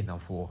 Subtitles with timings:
[0.00, 0.50] 哎，老婆，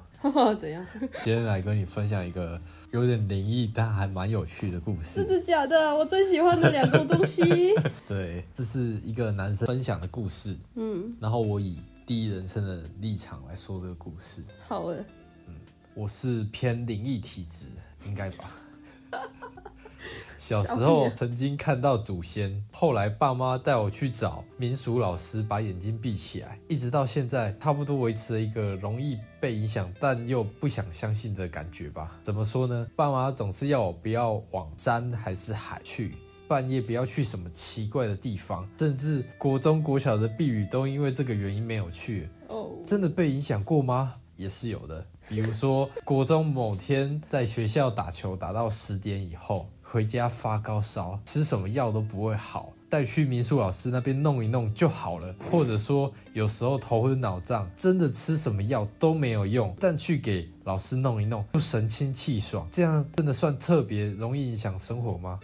[0.55, 0.86] 怎样？
[1.23, 2.59] 今天来跟你分享一个
[2.91, 5.23] 有点灵异但还蛮有趣的故事。
[5.23, 5.95] 真的假的？
[5.95, 7.73] 我最喜欢的两个东西。
[8.07, 10.55] 对，这是一个男生分享的故事。
[10.75, 14.43] 嗯，然后我以第一人称的立场来说这个故事。
[14.67, 15.04] 好的，
[15.48, 15.55] 嗯，
[15.95, 17.66] 我是偏灵异体质，
[18.05, 18.52] 应该吧。
[20.38, 32.17] 小时候曾经看到祖先，后来爸妈带我去找民俗老师，把眼睛闭起来，一直到现在，差不多维持了一个容易被影响但又不想相信的感觉吧。
[32.23, 32.88] 怎么说呢？
[32.95, 36.16] 爸妈总是要我不要往山还是海去，
[36.47, 42.30] 半夜不要去什么奇怪的地方，甚至国中国小的避雨都因为这个原因没有去。
[42.47, 44.16] 哦，真的被影响过吗？
[44.36, 45.05] 也是有的。
[45.27, 49.70] 比如说国中某天在学校打球打到十点以后。
[49.91, 55.33] 回家发高烧，吃什么药都不会好，带去民宿老师那边弄一弄就好了。
[55.50, 62.67] 或者说，有时候头昏脑胀，真的吃什么药都没有用，但去给老师弄一弄，就神清气爽。
[62.72, 65.39] 这样真的算特别容易影响生活吗？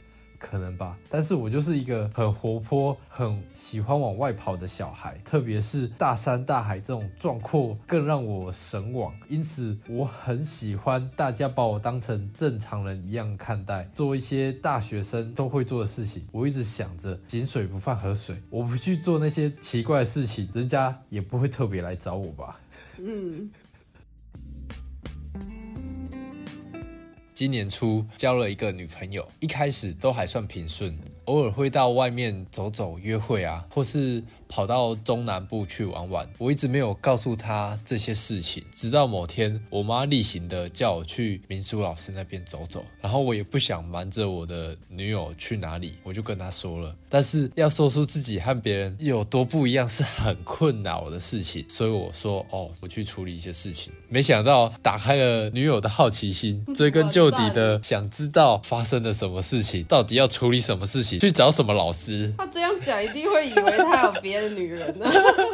[0.45, 9.11] 可能吧，但是我就是一个很活泼、很喜欢往外跑的小孩，特别是大山大海这种壮阔，更让我神往。
[9.27, 16.27] 因此，我很喜欢大家把我当成正常人一样看待，做一些大学生都会做的事情。
[16.31, 22.59] 我一直想着井水不犯河水，我不去做那些奇怪的事情，人家也不会特别来找我吧。
[22.99, 23.49] 嗯。
[27.35, 34.23] 今年初交了一个女朋友，一开始都还算平顺，偶尔会到外面走走、约会啊，或是。
[34.47, 46.95] 跑到中南部去玩玩，我一直没有告诉他这些事情，直到某天，我妈例行的叫我去民宿老师那边走走，然后我也不想瞒着我的女友去哪里，我就跟她说了。
[47.09, 53.91] 但是要说出自己和别人有多不一样是很困扰的事情，所以我说哦，我去处理一些事情。
[54.07, 62.33] 没想到打开了女友的好奇心，追根究底的想知道发生了什么事情，到底要处理什么事情，去找什么老师。
[62.37, 64.45] 他这样讲一定会以为他有别的。
[64.55, 65.05] 女人呢，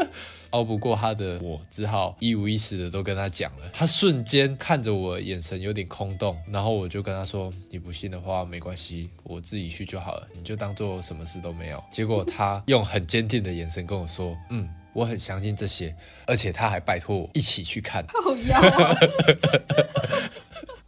[0.52, 3.70] 熬不过他的我，只好一五一十的都跟他讲了。
[3.74, 15.96] 他瞬间看着我，眼神有点空洞，然后我就跟他说：“你不信的话没关系，我自己去就好了，你就当做什么事都没有。”结果他用很坚定的眼神跟我说：“嗯，我很相信这些，
[16.28, 18.06] 而且他还拜托我一起去看。
[18.24, 18.62] ”好呀。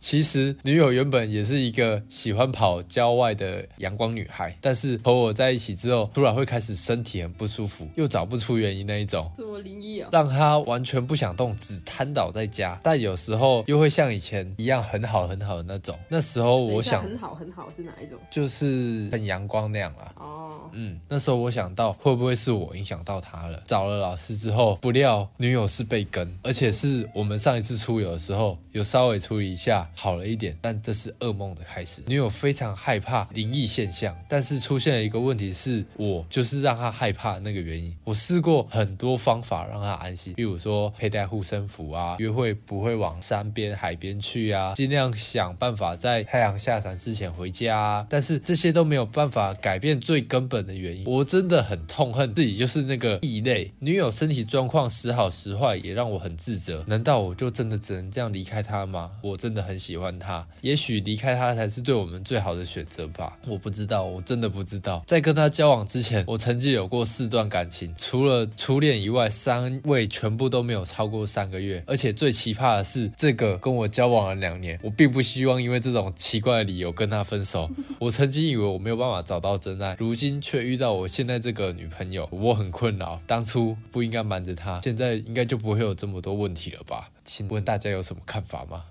[0.04, 12.78] 其实女友原本也是一个喜欢跑郊外的阳光女孩，但是和我在一起之后，突然会开始身体很不舒服，又找不出原因那一种，这么灵异啊，让她完全不想动，只瘫倒在家。
[12.84, 15.98] 但有时候又会像以前一样很好很好的那种。
[16.10, 18.20] 那时候我想很好很好是哪一种？
[18.30, 20.14] 就是很阳光那样啦。
[20.18, 23.64] 哦，嗯，那时候我想到会不会是我影响到她了？
[23.66, 29.90] 找了老师之后，不料女友是被跟，而且是我们上一次出游的时候有稍微处理一下。
[29.96, 32.02] 好了一点，但这是噩梦的开始。
[32.08, 37.96] 女友非常害怕灵异现象，但是出现了一个问题，是我就是让她害怕那个原因。
[38.04, 48.06] 我试过很多方法让她安心，比如说佩戴护身符啊，约会不会往山边、海边去啊，尽量想办法在太阳下山之前回家。
[48.10, 51.06] 但是这些都没有办法改变最根本的原因。
[51.06, 53.72] 我真的很痛恨自己就是那个异类。
[53.80, 56.84] 女友身体状况时好时坏，也让我很自责。
[56.88, 59.12] 难道我就真的只能这样离开她吗？
[59.22, 59.83] 我真的很。
[59.84, 63.38] 喜欢他，也许离开他才是对我们最好的选择吧。
[63.46, 65.04] 我不知道，我真的不知道。
[65.06, 71.84] 在跟他交往之前，我曾经有过四段感情，除了初恋以外，三位全部都没有超过三个月。
[71.86, 77.70] 而且最奇葩的是，这个跟我交往了两年，我并不希望因为这种奇怪的理由跟他分手。
[78.00, 83.20] 我曾经以为我没有办法找到真爱，如今却遇到我现在这个女朋友，我很困扰。
[83.28, 87.10] 当初不应该瞒着她，现在应该就不会有这么多问题了吧？
[87.26, 88.84] 请问大家有什么看法吗？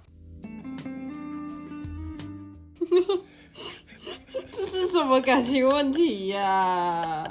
[4.52, 7.24] 这是什么感情问题呀？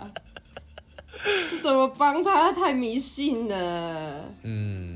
[1.49, 2.51] 这怎么帮他？
[2.51, 4.25] 太迷信了。
[4.43, 4.90] 嗯。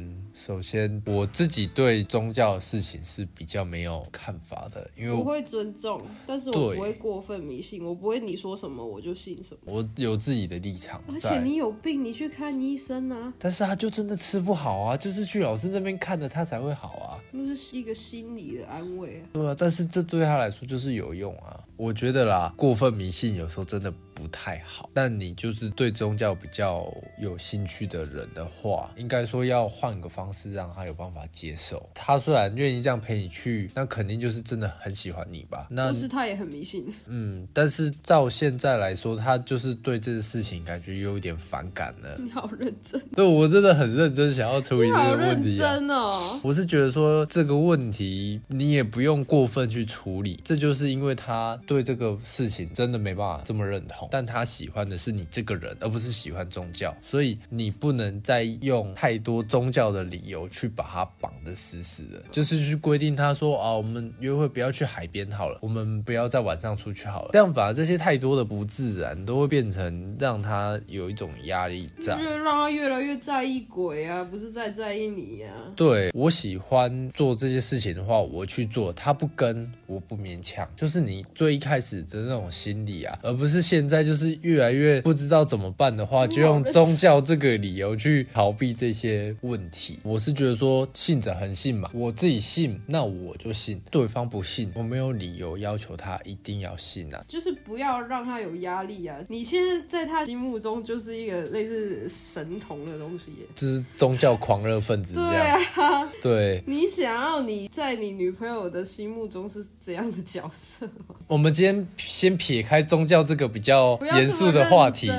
[0.46, 9.74] 首先，我自己对宗教的事情是比较没有看法的，因为我会尊重，但是我不会过分迷信，我不会你说什么我就信什么。
[9.74, 13.34] 我有自己的立场，而且你有病，你去看医生啊。
[13.40, 17.18] 但是他就真的吃不好啊，就是去老师那边看了他才会好啊。
[17.32, 19.26] 那是一个心理的安慰啊。
[19.34, 21.60] 对啊，但是这对他来说就是有用啊。
[21.76, 24.90] 我觉得啦，过分迷信有时候真的不太好。
[24.94, 31.88] 但你就是对宗教比较有兴趣的人的话，应该说要换个方式让他有办法接受。
[31.94, 35.68] 他虽然愿意这样陪你去，那肯定就是真的很喜欢你吧？
[35.70, 36.88] 那不是他也很迷信。
[37.06, 42.18] 嗯，但是到现在来说，他就是对这个事情感觉有一点反感了。
[42.18, 45.58] 你好认真，对我真的很认真想要处理这个问题。
[45.58, 51.60] 真哦，我是觉得说这个问题你也不用过分去处理，这就是因为他。
[51.68, 75.50] 对这个事情真的没办法这么认同，但他喜欢的是你这个人，而不是喜欢宗教，所以你不能再用太多宗教的理由去把他绑得死死的，就是去规定他说啊，我们约会不要去海边好了，我们不要在晚上出去好了，这样反而这些太多的不自然都会变成让他有一种压力在，越让他越来越在意鬼啊，不是在在意你呀。
[75.76, 81.56] 对我喜欢做这些事情的话，我去做，他不跟我不勉强，就是你最。
[81.56, 90.00] 一开始的那种心理啊，而不是现在就是越来越不知道怎么办的话，就用宗教这个理由去逃避这些问题。
[90.04, 97.24] 我是觉得说信者恒信嘛，我自己信，那我就信；对方不信，我没有理由要求他一定要信啊。
[97.28, 99.18] 就是不要让他有压力啊！
[99.28, 105.16] 你现在在他心目中就是一个类似神童的东西，是宗教狂热分子。
[105.16, 106.64] 对啊，对。
[106.66, 110.90] 你想要你在你女朋友的心目中是怎样的角色
[111.28, 115.12] 我们今天先撇开宗教这个比较严肃的话题，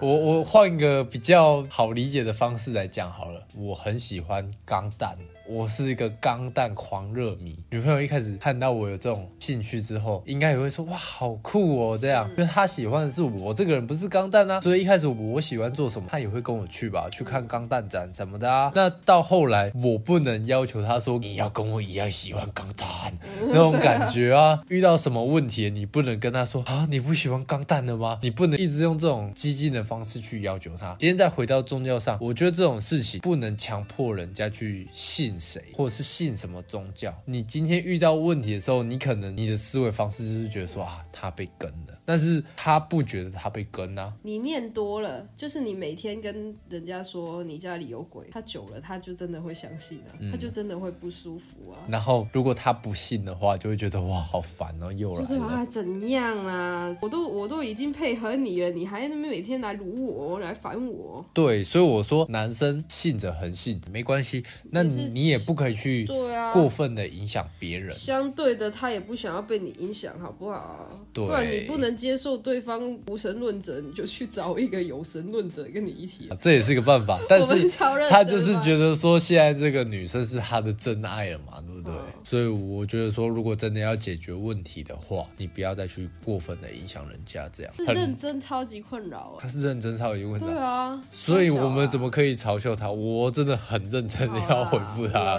[0.00, 5.18] 我我换一个比较好理解的方式来讲好了，我很喜欢钢弹。
[5.46, 18.72] 我是一个钢弹狂热迷，女朋友一开始看到我有这种兴趣之后，应该也会说哇好酷哦这样，因为她喜欢的是我这个人，不是钢弹啊，所以一开始我喜欢做什么，她也会跟我去吧，去看钢弹展什么的啊。
[18.74, 23.12] 那到后来，我不能要求她说你要跟我一样喜欢钢弹
[23.48, 24.62] 那种感觉啊。
[24.68, 28.18] 遇到什么问题，你不能跟她说啊你不喜欢钢弹的吗？
[28.22, 30.96] 你不能一直用这种激进的方式去要求她。
[30.98, 35.33] 今天再回到宗教上，我觉得这种事情不能强迫人家去信。
[35.38, 37.14] 谁，或者是信什么宗教？
[37.24, 41.98] 你今天遇到问题的时候，你可能你的思维方式就是觉得说啊，他被跟了。
[42.04, 44.12] 但是他不觉得他被跟啊。
[44.22, 51.80] 你念多了，就是你每天跟人家说你家里有鬼，他久了他就真的会相信啊，他就真的会不舒服啊。
[51.88, 56.94] 然后如果他不信的话，就会觉得哇好烦哦，又来就是啊怎样啊？
[57.00, 61.24] 我都我都已经配合你了，你还那边每天来辱我，来烦我。
[61.32, 67.90] 对，所以我说男生信者恒信没关系，那你也不可以去对啊过分的影响别人。
[67.90, 70.86] 相对的，他也不想要被你影响，好不好？
[71.12, 71.93] 对，不然你不能。
[71.94, 76.28] 接受对方无神论者，你就去找一个有神论者跟你一起。
[76.40, 77.68] 这也是个办法，但是
[78.10, 81.94] 他就是觉得说现在这个女生是他的真爱了嘛，对？
[82.24, 87.72] 所以我觉得说，如果真的要解决问题的话，你不要再去过分的影响人家，这样。
[87.76, 89.36] 是认真超级困扰。
[89.38, 90.46] 他是认真超级困扰。
[90.46, 91.00] 对啊。
[91.10, 92.90] 所以我们怎么可以嘲笑他？
[92.90, 95.38] 我真的很认真的要回复他。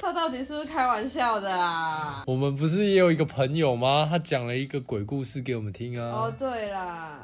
[0.00, 2.22] 他到底是不是开玩笑的啊？
[2.26, 4.06] 我们不是也有一个朋友吗？
[4.08, 5.38] 他讲了一个鬼故事。
[5.38, 6.10] 给我们听啊！
[6.10, 7.20] 哦，对啦。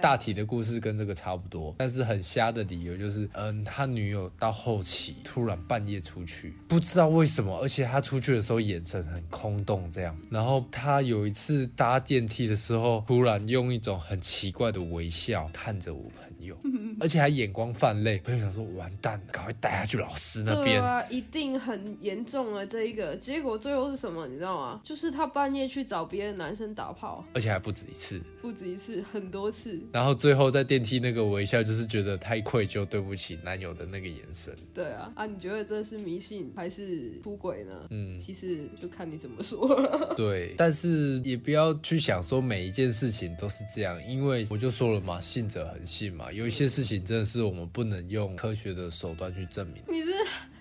[0.00, 10.16] 大体的故事跟这个差不多，但是很瞎的理由就是，嗯，他女友到后期突然半夜出去，不知道为什么，而且他出去的时候眼神很空洞，这样。
[10.30, 16.56] 然后他有一次搭电梯的时候，突然用一种很奇怪的微笑看着我朋友，
[17.00, 18.18] 而且还眼光泛泪。
[18.18, 23.16] 朋友想说完蛋，赶快带他去老师那边，啊，一定很严重啊这一个。
[23.16, 24.80] 结果最后是什么，你知道吗？
[24.82, 29.80] 就是他半夜去找别的男生打炮，而且还不止一次，不止一次，很多次。
[29.92, 34.54] 然后最后在电梯那个微笑，就是觉得太愧疚，对不起男友的那个眼神。
[34.74, 37.74] 对啊，啊，你觉得这是迷信还是出轨呢？
[37.90, 40.14] 嗯，其实就看你怎么说了。
[40.16, 49.82] 对，但是也不要去想说每一件事情都是这样，因为我就说了嘛，信者恒信嘛，有一些事情真的是我们不能用科学的手段去证明。
[49.88, 50.10] 你是。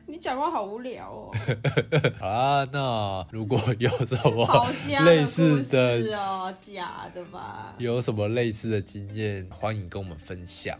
[0.07, 1.31] 你讲话好无聊哦。
[2.19, 4.45] 好 啊，那如果有什么
[5.03, 7.73] 类似的哦，假的吧？
[7.79, 10.77] 有什么类似的经验，欢迎跟我们分享。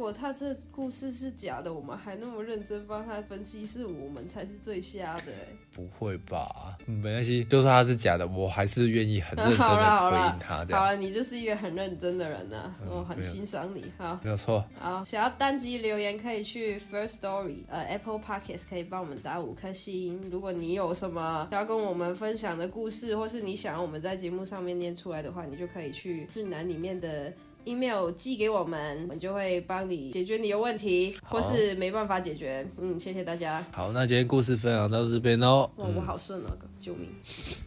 [0.00, 5.24] 如果他这故事是假的，我们还那么认真帮他分析，是我们才是最瞎的。
[5.70, 6.74] 不会吧？
[6.86, 10.64] 没关系，就算他是假的，我还是愿意很认真的 回应他。
[10.70, 13.92] 好了，你就是一个很认真的人呢，我很欣赏你。
[13.98, 14.64] 好，没有错。
[14.78, 20.18] 好，想要单集留言可以去 First Story，呃，Apple Podcast 可以帮我们打五颗星。
[20.30, 27.30] 如果你有什么要跟我们分享的故事，或是你想要我们在节目上面念出来的话，你就可以去俊男里面的。
[27.64, 32.66] Email 寄给我们，我们就会帮你解决你的问题，或是没办法解决。
[32.78, 33.64] 嗯，谢谢大家。
[33.72, 35.70] 好，那今天故事分享到这边哦。
[35.76, 37.08] 哇，我好顺哦，救命！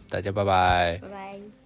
[0.09, 0.99] 大家拜拜。
[1.01, 1.62] 拜拜。